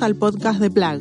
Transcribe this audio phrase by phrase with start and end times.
[0.00, 1.00] Al podcast de Plag.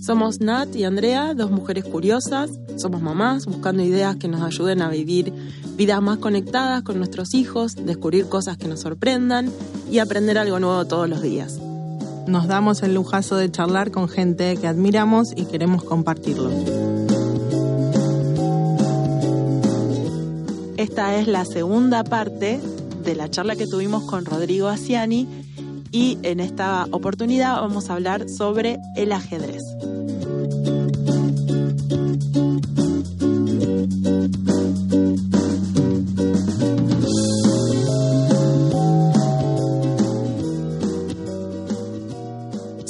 [0.00, 2.50] Somos Nat y Andrea, dos mujeres curiosas.
[2.76, 5.32] Somos mamás buscando ideas que nos ayuden a vivir
[5.76, 9.50] vidas más conectadas con nuestros hijos, descubrir cosas que nos sorprendan
[9.90, 11.58] y aprender algo nuevo todos los días.
[12.26, 16.50] Nos damos el lujazo de charlar con gente que admiramos y queremos compartirlo.
[20.76, 22.60] Esta es la segunda parte
[23.04, 25.37] de la charla que tuvimos con Rodrigo Asiani
[25.90, 29.62] y en esta oportunidad vamos a hablar sobre el ajedrez.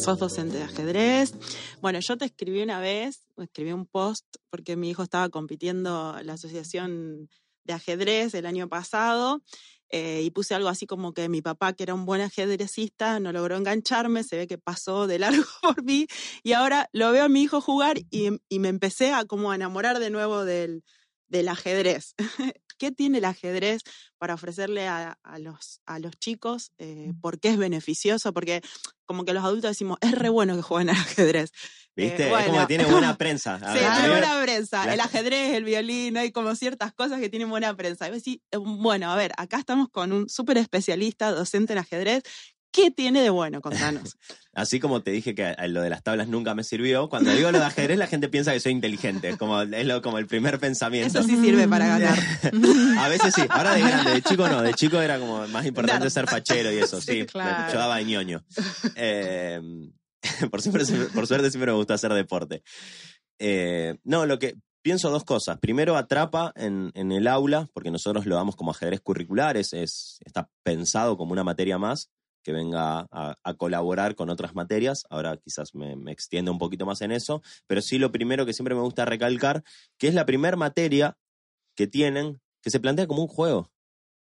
[0.09, 1.35] sos docente de ajedrez.
[1.83, 6.27] Bueno, yo te escribí una vez, escribí un post porque mi hijo estaba compitiendo en
[6.27, 7.29] la asociación
[7.65, 9.43] de ajedrez el año pasado
[9.91, 13.33] eh, y puse algo así como que mi papá, que era un buen ajedrecista, no
[13.33, 16.07] logró engancharme, se ve que pasó de largo por mí
[16.43, 20.11] y ahora lo veo a mi hijo jugar y, me empecé a como enamorar de
[20.11, 20.83] nuevo del,
[21.29, 22.15] del ajedrez.
[22.79, 23.83] ¿Qué tiene el ajedrez
[24.19, 26.73] para ofrecerle a, los, a los chicos?
[26.79, 28.33] Eh, ¿Por qué es beneficioso?
[28.33, 28.63] Porque
[29.05, 31.51] como que los adultos decimos, es re bueno que jueguen al ajedrez.
[31.97, 32.33] ¿Viste?
[32.33, 33.59] es como que tiene buena prensa.
[33.73, 34.93] sí, tiene buena prensa.
[34.93, 38.09] El ajedrez, el violín, hay como ciertas cosas que tienen buena prensa.
[38.09, 42.23] Y eh, bueno, a ver, acá estamos con un súper especialista, docente en ajedrez,
[42.71, 43.61] ¿Qué tiene de bueno?
[43.61, 44.17] Contanos.
[44.55, 47.59] Así como te dije que lo de las tablas nunca me sirvió, cuando digo lo
[47.59, 51.21] de ajedrez la gente piensa que soy inteligente, como, es lo, como el primer pensamiento.
[51.21, 52.19] Eso sí sirve para ganar.
[52.99, 56.11] A veces sí, ahora de grande, de chico no, de chico era como más importante
[56.11, 58.45] ser fachero y eso, sí, yo daba de ñoño.
[58.97, 59.61] Eh,
[60.51, 62.65] por, por suerte siempre me gustó hacer deporte.
[63.39, 65.59] Eh, no, lo que pienso dos cosas.
[65.59, 70.51] Primero, atrapa en, en, el aula, porque nosotros lo damos como ajedrez curriculares, es, está
[70.65, 72.11] pensado como una materia más
[72.49, 75.05] que venga a, colaborar con otras materias.
[75.11, 78.55] Ahora quizás me, me, extiendo un poquito más en eso, pero sí lo primero que
[78.55, 79.65] siempre me gusta recalcar,
[79.99, 81.19] que es la primera materia
[81.77, 83.71] que tienen que se plantea como un juego.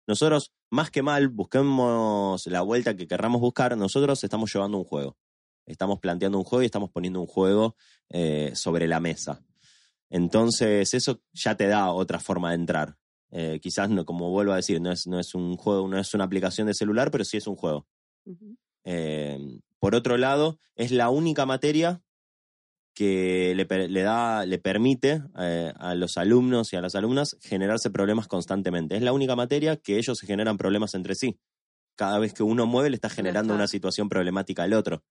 [0.09, 5.17] Nosotros, más que mal, busquemos la vuelta que querramos buscar, nosotros estamos llevando un juego.
[5.65, 7.77] Estamos planteando un juego y estamos poniendo un juego
[8.09, 9.45] eh, sobre la mesa.
[10.11, 12.97] Entonces, eso ya te da otra forma de entrar.
[13.31, 16.13] Eh, quizás, no, como vuelvo a decir, no es, no es un juego, no es
[16.15, 17.87] una aplicación de celular, pero sí es un juego.
[18.85, 22.03] Em, por otro lado, es la única materia
[22.95, 28.27] que le, da, le permite eh, a los alumnos y a las alumnas generarse problemas
[28.27, 28.97] constantemente.
[28.97, 31.39] Es la única materia que ellos se generan problemas entre sí.
[31.95, 35.05] Cada vez que uno mueve le está generando una situación problemática al otro.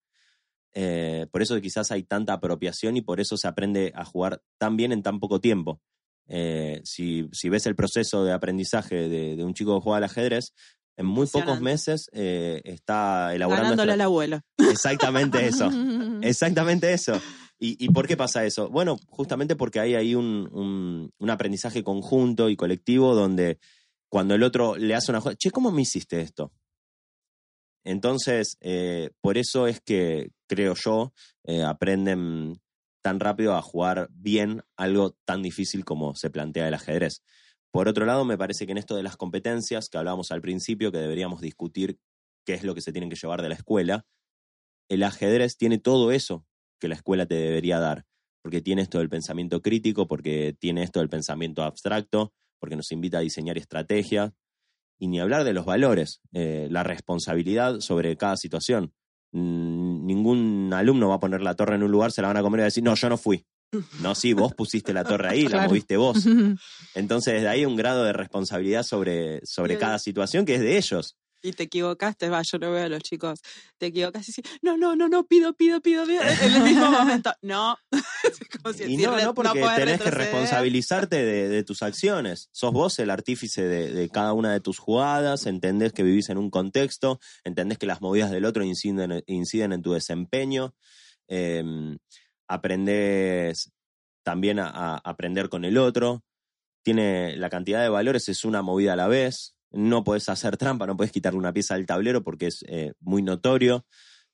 [0.74, 4.76] Eh, por eso quizás hay tanta apropiación y por eso se aprende a jugar tan
[4.76, 5.82] bien en tan poco tiempo.
[6.28, 10.54] Eh, si, ves el proceso de aprendizaje de, de, un chico que juega al ajedrez,
[10.98, 13.70] en muy pocos meses eh, está elaborando.
[13.70, 14.42] Ganándole al abuelo.
[14.58, 15.70] Exactamente eso.
[16.22, 17.22] Exactamente eso.
[17.60, 18.70] ¿Y, por qué pasa eso?
[18.70, 23.58] Bueno, justamente porque hay ahí un, aprendizaje conjunto y colectivo donde
[24.10, 26.52] cuando el otro le hace una che, ¿cómo me hiciste esto?
[27.84, 31.14] Entonces, eh, por eso es que creo yo,
[31.46, 32.62] eh, aprenden
[33.02, 37.24] tan rápido a jugar bien algo tan difícil como se plantea el ajedrez.
[37.72, 40.92] Por otro lado, me parece que en esto de las competencias que hablábamos al principio,
[40.92, 42.00] que deberíamos discutir
[42.46, 44.06] qué es lo que se tienen que llevar de la escuela,
[44.90, 46.46] el ajedrez tiene todo eso
[46.80, 48.06] que la escuela te debería dar,
[48.42, 53.18] porque tiene esto del pensamiento crítico, porque tiene esto del pensamiento abstracto, porque nos invita
[53.18, 54.32] a diseñar estrategias,
[55.00, 58.94] y ni hablar de los valores, eh, la responsabilidad sobre cada situación.
[59.34, 62.60] ningún alumno va a poner la torre en un lugar, se la van a comer
[62.60, 63.46] y va a decir, no, yo no fui.
[64.02, 66.26] No, sí, vos pusiste la torre ahí, la moviste vos.
[66.96, 71.18] Entonces, desde ahí un grado de responsabilidad sobre, sobre cada situación que es de ellos.
[71.44, 73.42] Y te equivocaste, va, yo lo veo a los chicos,
[73.78, 76.90] te equivocaste y sí, no, no, no, no, pido, pido, pido, pido, en el mismo
[76.92, 77.78] momento, no.
[78.88, 82.50] y no, no, porque tenés que responsabilizarte de, tus acciones.
[82.52, 86.50] Sos vos el artífice de, cada una de tus jugadas, entendés que vivís en un
[86.50, 90.74] contexto, entendés que las movidas del otro inciden, inciden en tu desempeño.
[91.28, 91.64] Eh,
[92.48, 93.72] aprendes
[94.24, 96.24] también a, aprender con el otro.
[96.84, 99.56] Tiene la cantidad de valores, es una movida a la vez.
[99.72, 103.22] No puedes hacer trampa, no puedes quitarle una pieza del tablero porque es eh, muy
[103.22, 103.86] notorio.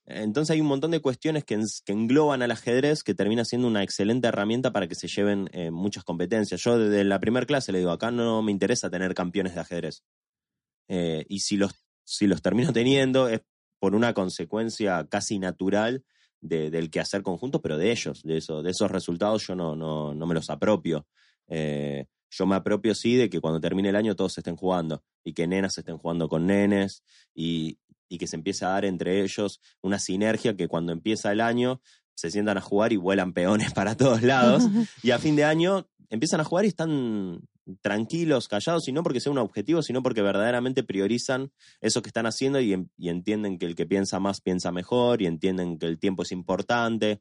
[0.06, 4.28] Entonces hay un montón de cuestiones que, engloban al ajedrez que termina siendo una excelente
[4.28, 6.60] herramienta para que se lleven eh, muchas competencias.
[6.60, 10.02] Yo desde la primera clase le digo, acá no me interesa tener campeones de ajedrez.
[10.88, 11.72] Eh, y si los,
[12.04, 13.40] si los termino teniendo es
[13.78, 16.04] por una consecuencia casi natural
[16.44, 20.14] de, del quehacer conjunto, pero de ellos, de, eso, de esos resultados yo no, no,
[20.14, 21.06] no me los apropio.
[21.48, 25.32] Eh, yo me apropio sí de que cuando termine el año todos estén jugando y
[25.32, 27.02] que nenas estén jugando con nenes
[27.34, 31.40] y, y que se empiece a dar entre ellos una sinergia que cuando empieza el
[31.40, 31.80] año
[32.14, 34.64] se sientan a jugar y vuelan peones para todos lados.
[35.02, 37.40] y a fin de año empiezan a jugar y están
[37.80, 41.50] tranquilos, callados, y no porque sea un objetivo, sino porque verdaderamente priorizan
[41.80, 45.78] eso que están haciendo y, entienden que el que piensa más piensa mejor y entienden
[45.78, 47.20] que el tiempo es importante.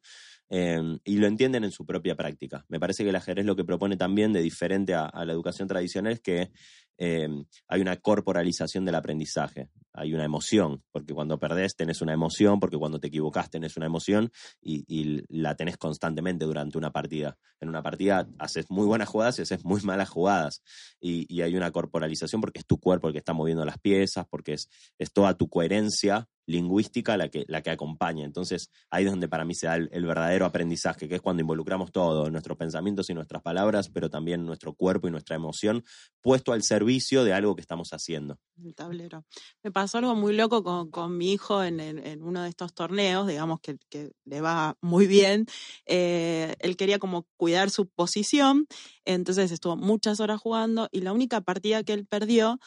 [0.50, 2.64] Em, y lo entienden en su propia práctica.
[2.68, 6.14] Me parece que el ajedrez lo que propone también de diferente a, la educación tradicional
[6.14, 6.52] es que
[6.98, 12.60] Em, hay una corporalización del aprendizaje, hay una emoción, porque cuando perdés tenés una emoción,
[12.60, 14.32] porque cuando te equivocás tenés una emoción
[14.62, 14.84] y,
[15.30, 17.38] la tenés constantemente durante una partida.
[17.60, 20.62] En una partida haces muy buenas jugadas y haces muy malas jugadas.
[21.00, 24.54] Y, hay una corporalización porque es tu cuerpo el que está moviendo las piezas, porque
[24.54, 28.26] es, es toda tu coherencia lingüística la que, la que acompaña.
[28.26, 31.92] Entonces, ahí es donde para mí se da el, verdadero aprendizaje, que es cuando involucramos
[31.92, 35.84] todo, nuestros pensamientos y nuestras palabras, pero también nuestro cuerpo y nuestra emoción,
[36.22, 38.40] puesto al servicio de algo que estamos haciendo.
[38.64, 39.26] El tablero.
[39.64, 41.82] Me pasó algo muy loco con, mi hijo en,
[42.22, 43.78] uno de estos torneos, digamos que,
[44.26, 45.46] le va muy bien.
[45.86, 48.68] Eh, él quería como cuidar su posición,
[49.06, 52.60] entonces estuvo muchas horas jugando y la única partida que él perdió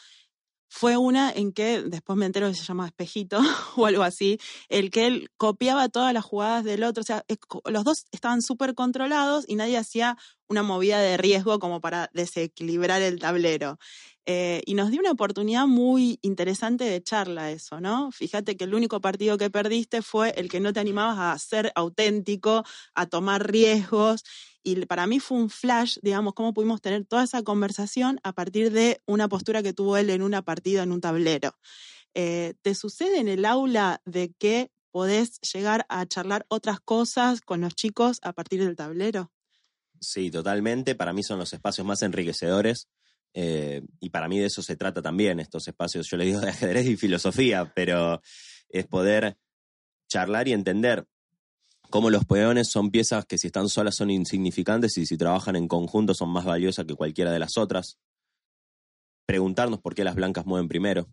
[0.69, 3.39] fue una en que después me entero que se llama espejito
[3.75, 7.25] o algo así, el que él copiaba todas las jugadas del otro, o sea,
[7.65, 10.17] los dos estaban súper controlados y nadie hacía
[10.47, 13.77] una movida de riesgo como para desequilibrar el tablero.
[14.25, 18.11] Eh, y nos dio una oportunidad muy interesante de charla eso, ¿no?
[18.11, 21.71] Fíjate que el único partido que perdiste fue el que no te animabas a ser
[21.75, 24.23] auténtico, a tomar riesgos
[24.63, 28.71] y para mí fue un flash, digamos, cómo pudimos tener toda esa conversación a partir
[28.73, 31.55] de una postura que tuvo él en una partida en un tablero.
[32.13, 37.61] Eh, ¿Te sucede en el aula de que podés llegar a charlar otras cosas con
[37.61, 39.31] los chicos a partir del tablero?
[39.99, 40.95] Sí, totalmente.
[40.95, 42.87] Para mí son los espacios más enriquecedores.
[43.33, 46.49] Eh, y para mí de eso se trata también, estos espacios, yo le digo de
[46.49, 48.21] ajedrez y filosofía, pero
[48.69, 49.37] es poder
[50.07, 51.05] charlar y entender
[51.89, 55.67] cómo los peones son piezas que si están solas son insignificantes y si trabajan en
[55.67, 57.99] conjunto son más valiosas que cualquiera de las otras.
[59.25, 61.07] Preguntarnos por qué las blancas mueven primero.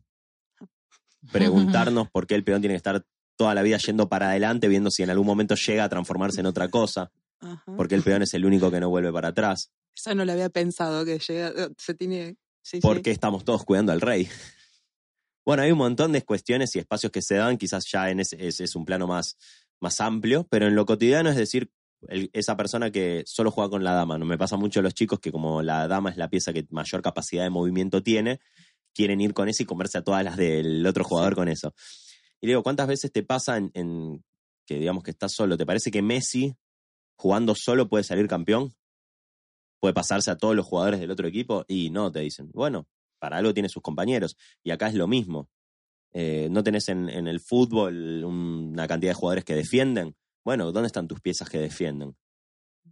[1.32, 3.04] Preguntarnos por qué el peón tiene que estar
[3.36, 6.46] toda la vida yendo para adelante, viendo si en algún momento llega a transformarse en
[6.46, 7.10] otra cosa.
[7.76, 9.70] Porque el peón es el único que no vuelve para atrás.
[9.94, 12.36] Eso no lo había pensado, que llega, eh, se tiene...
[12.80, 14.28] porque estamos todos cuidando al rey.
[15.46, 18.38] Bueno, hay un montón de cuestiones y espacios que se dan, quizás ya en ese
[18.40, 19.36] es un plano más,
[19.78, 21.70] más amplio, pero en lo cotidiano es decir,
[22.32, 24.18] esa persona que solo juega con la dama.
[24.18, 26.66] No me pasa mucho a los chicos que como la dama es la pieza que
[26.70, 28.40] mayor capacidad de movimiento tiene,
[28.94, 31.74] quieren ir con eso y comerse a todas las del otro jugador con eso.
[32.40, 34.24] Y digo, ¿cuántas veces te pasa en,
[34.66, 35.56] que digamos que estás solo?
[35.56, 36.54] ¿Te parece que Messi
[37.16, 38.74] jugando solo puede salir campeón?
[39.80, 41.64] ¿Puede pasarse a todos los jugadores del otro equipo?
[41.68, 42.50] Y no, te dicen.
[42.52, 42.86] Bueno,
[43.18, 44.36] para algo tiene sus compañeros.
[44.62, 45.48] Y acá es lo mismo.
[46.12, 50.14] Eh, no tenés en, el fútbol una cantidad de jugadores que defienden.
[50.44, 52.16] Bueno, ¿dónde están tus piezas que defienden?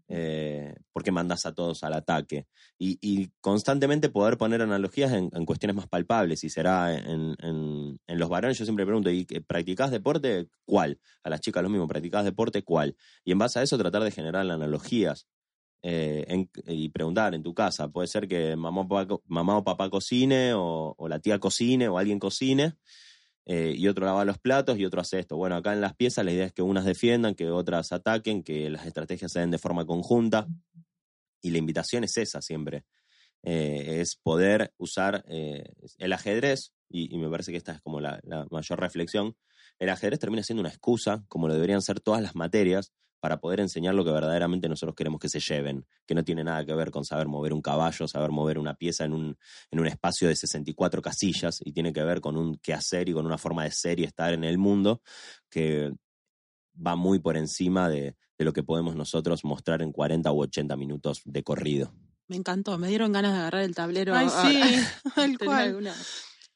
[0.08, 2.46] Eh, ¿Por qué mandas a todos al ataque?
[2.78, 6.44] Y, constantemente poder poner analogías en, cuestiones más palpables.
[6.44, 10.48] Y será en, los varones, yo siempre pregunto, ¿y practicás deporte?
[10.64, 11.00] ¿Cuál?
[11.22, 12.62] A las chicas lo mismo, ¿practicás deporte?
[12.62, 12.96] ¿Cuál?
[13.24, 15.26] Y en base a eso tratar de generar analogías.
[15.84, 21.08] Eh, y preguntar en tu casa, puede ser que mamá o papá, cocine o, o,
[21.08, 22.76] la tía cocine o alguien cocine
[23.44, 25.36] eh, y otro lava los platos y otro hace esto.
[25.36, 28.70] Bueno, acá en las piezas la idea es que unas defiendan, que otras ataquen, que
[28.70, 30.46] las estrategias se den de forma conjunta.
[31.42, 32.84] Y la invitación es esa siempre.
[33.42, 35.64] Eh, es poder usar eh,
[35.98, 38.20] el ajedrez, y, me parece que esta es como la,
[38.50, 39.36] mayor reflexión,
[39.78, 43.60] el ajedrez termina siendo una excusa, como lo deberían ser todas las materias, para poder
[43.60, 46.90] enseñar lo que verdaderamente nosotros queremos que se lleven, que no tiene nada que ver
[46.90, 49.38] con saber mover un caballo, saber mover una pieza en un,
[49.70, 53.12] en un espacio de 64 casillas y tiene que ver con un qué hacer y
[53.12, 55.02] con una forma de ser y estar en el mundo
[55.48, 55.92] que
[56.84, 60.76] va muy por encima de, de lo que podemos nosotros mostrar en 40 u 80
[60.76, 61.92] minutos de corrido.
[62.28, 64.14] Me encantó, me dieron ganas de agarrar el tablero.
[64.14, 64.60] Ay, sí,
[65.20, 65.92] el cual.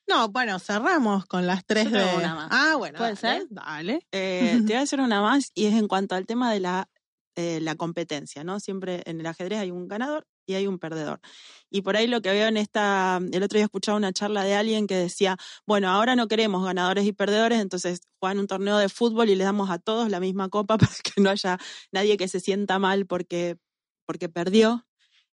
[0.08, 2.00] No, bueno, cerramos con las tres de.
[2.00, 2.98] Ah, bueno.
[2.98, 3.46] ¿Puede ser?
[3.50, 4.06] Dale.
[4.12, 6.88] Eh, te voy a decir una más y es en cuanto al tema de la,
[7.34, 8.60] eh, la competencia, ¿no?
[8.60, 11.20] Siempre en el ajedrez hay un ganador y hay un perdedor.
[11.70, 14.54] Y por ahí lo que veo en esta, el otro día escuchaba una charla de
[14.54, 15.36] alguien que decía,
[15.66, 19.44] bueno, ahora no queremos ganadores y perdedores, entonces juegan un torneo de fútbol y le
[19.44, 21.58] damos a todos la misma copa para que no haya
[21.92, 23.58] nadie que se sienta mal porque,
[24.06, 24.86] porque perdió.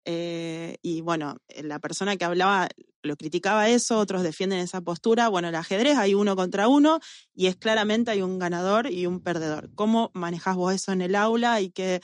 [0.03, 2.69] Eh, y bueno, la persona que hablaba
[3.03, 5.29] lo criticaba eso, otros defienden esa postura.
[5.29, 6.99] Bueno, el ajedrez hay uno contra uno
[7.33, 9.69] y es claramente hay un ganador y un perdedor.
[9.75, 12.01] ¿Cómo manejas vos eso en el aula y qué,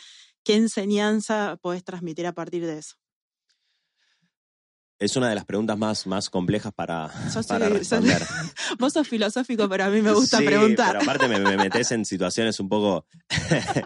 [0.47, 2.95] qué enseñanza podés transmitir a partir de eso?
[4.97, 7.11] Es una de las preguntas más, más complejas para,
[7.49, 8.23] para responder.
[8.79, 10.93] vos sos filosófico, pero a mí me gusta preguntar.
[10.93, 13.05] Pero aparte me, metes en situaciones un poco.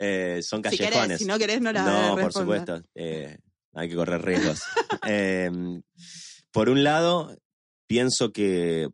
[0.00, 1.18] Eh, son callejones.
[1.18, 2.80] Si, no querés, no la No, por supuesto.
[2.94, 3.36] Eh,
[3.74, 4.60] hay que correr riesgos.
[5.02, 5.82] Em,
[6.52, 7.36] por un lado,
[7.88, 8.88] pienso que.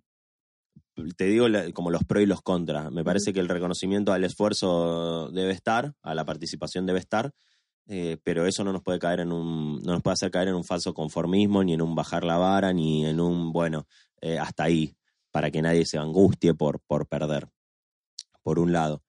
[1.16, 2.90] Te digo como los pros y los contras.
[2.92, 7.32] Me parece que el reconocimiento al esfuerzo debe estar, a la participación debe estar
[7.86, 10.54] eh, pero eso no nos puede caer en un, no nos puede hacer caer en
[10.54, 13.86] un falso conformismo, ni en un bajar la vara, ni en un, bueno,
[14.20, 14.96] eh, hasta ahí,
[15.30, 17.48] para que nadie se angustie por, por perder,
[18.42, 19.02] por un lado.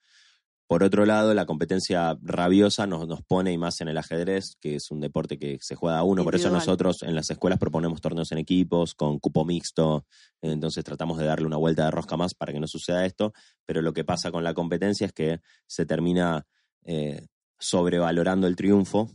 [0.68, 4.76] Por otro lado, la competencia rabiosa nos, nos pone, y más en el ajedrez, que
[4.76, 8.02] es un deporte que se juega a uno, por eso nosotros en las escuelas proponemos
[8.02, 10.08] torneos en equipos, con cupo mixto,
[10.42, 13.32] entonces tratamos de darle una vuelta de rosca más para que no suceda esto,
[13.66, 16.48] pero lo que pasa con la competencia es que se termina
[16.84, 17.28] eh,
[17.60, 19.12] sobrevalorando el triunfo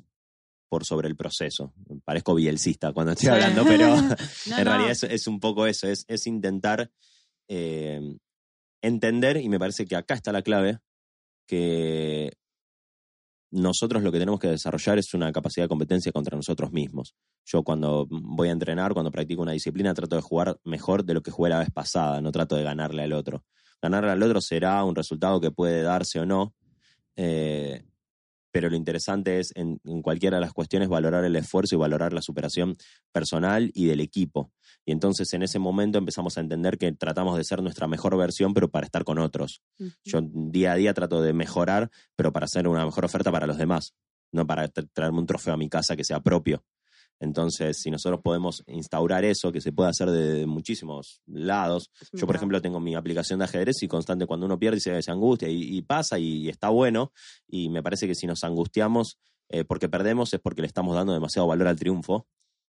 [0.69, 1.75] por sobre el proceso.
[2.04, 3.97] Parezco bielcista cuando estoy hablando, pero
[4.57, 6.92] en realidad es, un poco eso, es, es intentar
[7.49, 8.00] eh,
[8.80, 10.78] entender, y me parece que acá está la clave,
[11.50, 12.33] que
[13.50, 17.16] nosotros lo que tenemos que desarrollar es una capacidad de competencia contra nosotros mismos.
[17.45, 21.23] Yo cuando voy a entrenar, cuando practico una disciplina, trato de jugar mejor de lo
[21.23, 23.45] que jugué la vez pasada, no trato de ganarle al otro.
[23.83, 26.54] Ganarle al otro será un resultado que puede darse o no,
[27.16, 27.83] eh,
[28.52, 32.23] pero lo interesante es en, cualquiera de las cuestiones valorar el esfuerzo y valorar la
[32.23, 32.76] superación
[33.12, 34.52] personal y del equipo.
[34.85, 38.54] Y entonces en ese momento empezamos a entender que tratamos de ser nuestra mejor versión,
[38.54, 39.62] pero para estar con otros.
[40.04, 43.59] Yo día a día trato de mejorar, pero para hacer una mejor oferta para los
[43.59, 43.95] demás,
[44.33, 46.64] no para traerme un trofeo a mi casa que sea propio.
[47.20, 51.90] Entonces, si nosotros podemos instaurar eso, que se puede hacer de, muchísimos lados.
[52.12, 55.10] Yo, por ejemplo, tengo mi aplicación de ajedrez y constante cuando uno pierde se, se
[55.10, 57.12] angustia y, pasa y, está bueno.
[57.46, 59.18] Y me parece que si nos angustiamos
[59.50, 62.26] eh, porque perdemos es porque le estamos dando demasiado valor al triunfo.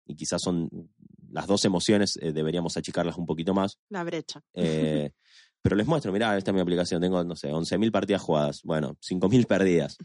[0.07, 0.71] Y quizás son
[1.31, 3.79] las dos emociones, eh, deberíamos achicarlas un poquito más.
[3.91, 4.43] La brecha.
[4.55, 5.11] Eh,
[5.61, 8.97] pero les muestro, mirá, esta es mi aplicación, tengo, no sé, 11.000 partidas jugadas, bueno,
[9.03, 9.99] 5.000 perdidas.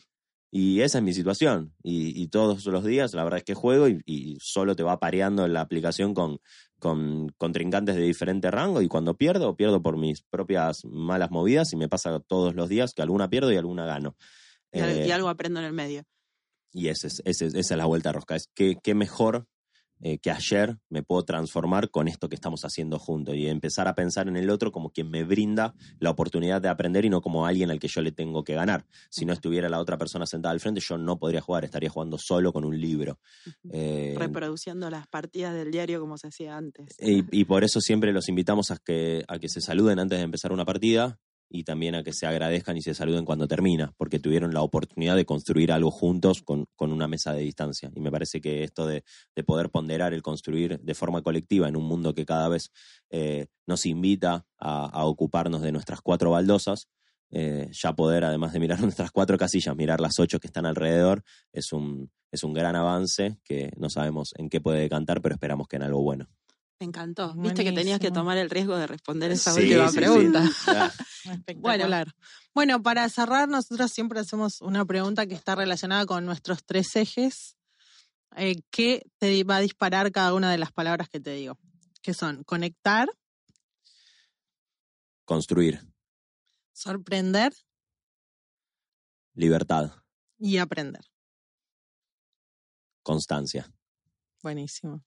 [0.55, 1.73] Y esa es mi situación.
[1.81, 5.61] Y, todos los días, la verdad es que juego y, solo te va pareando la
[5.61, 6.41] aplicación con,
[6.77, 8.83] con contrincantes de diferente rango.
[8.83, 12.93] Y cuando pierdo, pierdo por mis propias malas movidas y me pasa todos los días
[12.93, 14.15] que alguna pierdo y alguna gano.
[14.71, 16.03] Y, eh, algo aprendo en el medio.
[16.71, 18.35] Y ese es, esa es la vuelta rosca.
[18.35, 19.47] Es que, qué mejor
[20.05, 23.95] eh, que ayer me puedo transformar con esto que estamos haciendo juntos y empezar a
[23.95, 27.45] pensar en el otro como quien me brinda la oportunidad de aprender y no como
[27.45, 28.85] alguien al que yo le tengo que ganar.
[29.09, 32.17] Si no estuviera la otra persona sentada al frente, yo no podría jugar, estaría jugando
[32.17, 33.21] solo con un libro.
[33.71, 36.97] Eh, Reproduciendo las partidas del diario como se hacía antes.
[36.99, 40.51] Y, por eso siempre los invitamos a que, a que se saluden antes de empezar
[40.51, 41.17] una partida
[41.53, 45.15] y también a que se agradezcan y se saluden cuando termina, porque tuvieron la oportunidad
[45.15, 47.91] de construir algo juntos con, una mesa de distancia.
[47.95, 49.03] Y me parece que esto de,
[49.45, 52.71] poder ponderar el construir de forma colectiva en un mundo que cada vez
[53.11, 56.89] eh, nos invita a, ocuparnos de nuestras cuatro baldosas,
[57.29, 61.23] eh, ya poder, además de mirar nuestras cuatro casillas, mirar las ocho que están alrededor,
[61.51, 65.67] es un, es un gran avance que no sabemos en qué puede decantar, pero esperamos
[65.67, 66.27] que en algo bueno.
[66.83, 67.33] Me encantó.
[67.35, 70.43] Viste que tenías que tomar el riesgo de responder esa última pregunta.
[71.55, 71.87] bueno,
[72.53, 77.55] bueno, para cerrar, nosotros siempre hacemos una pregunta que está relacionada con nuestros tres ejes.
[78.35, 81.57] Eh, ¿Qué te va a disparar cada una de las palabras que te digo?
[82.01, 83.07] Que son conectar,
[85.23, 85.79] construir,
[86.73, 87.53] sorprender,
[89.35, 89.89] libertad
[90.37, 91.05] y aprender.
[93.03, 93.71] Constancia.
[94.41, 95.01] Buenísimo.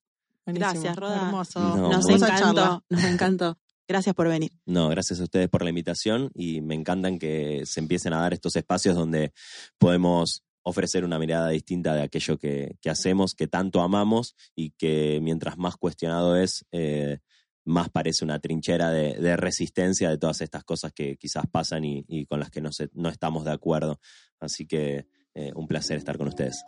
[0.47, 1.27] Gracias, Roda.
[1.27, 1.61] Hermoso.
[1.77, 3.59] Nos encantó, nos encantó.
[3.89, 4.51] Gracias por venir.
[4.65, 8.33] No, gracias a ustedes por la invitación y me encantan que se empiecen a dar
[8.33, 9.33] estos espacios donde
[9.79, 15.57] podemos ofrecer una mirada distinta de aquello que, hacemos, que tanto amamos y que mientras
[15.57, 17.19] más cuestionado es, eh,
[17.65, 22.41] más parece una trinchera de, resistencia de todas estas cosas que quizás pasan y, con
[22.41, 24.01] las que no, no estamos de acuerdo.
[24.41, 26.65] Así que eh, un placer estar con ustedes.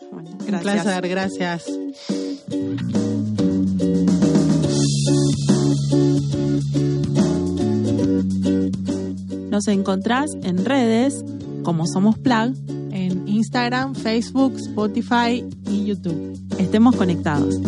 [0.46, 0.52] gracias.
[0.52, 1.64] Un placer, gracias.
[9.58, 11.24] Nos encontrás en redes
[11.64, 12.54] como Somos Plug,
[12.92, 16.38] en Instagram, Facebook, Spotify y YouTube.
[16.60, 17.58] Estemos conectados.